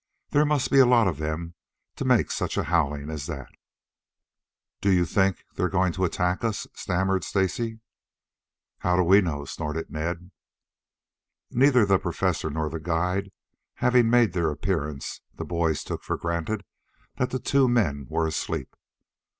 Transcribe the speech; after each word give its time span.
"There 0.31 0.45
must 0.45 0.71
be 0.71 0.79
a 0.79 0.85
lot 0.87 1.07
of 1.07 1.17
them 1.19 1.53
to 1.95 2.03
make 2.05 2.31
such 2.31 2.57
a 2.57 2.63
howling 2.63 3.11
as 3.11 3.27
that." 3.27 3.45
"D 3.45 3.45
d 3.45 3.45
d 3.45 3.49
d 3.51 3.55
do 4.81 4.89
you 4.89 5.05
thi 5.05 5.09
thi 5.13 5.13
think 5.13 5.45
they're 5.53 5.69
going 5.69 5.93
to 5.93 6.05
attack 6.05 6.43
us?" 6.43 6.65
stammered 6.73 7.23
Stacy. 7.23 7.81
"How 8.79 8.95
do 8.97 9.03
we 9.03 9.21
know?" 9.21 9.45
snorted 9.45 9.91
Ned. 9.91 10.31
Neither 11.51 11.85
the 11.85 11.99
Professor 11.99 12.49
nor 12.49 12.67
the 12.67 12.79
guide 12.79 13.31
having 13.75 14.09
made 14.09 14.33
their 14.33 14.49
appearance, 14.49 15.21
the 15.35 15.45
boys 15.45 15.83
took 15.83 16.03
for 16.03 16.17
granted 16.17 16.65
that 17.17 17.29
the 17.29 17.37
two 17.37 17.67
men 17.69 18.07
were 18.09 18.25
asleep. 18.25 18.75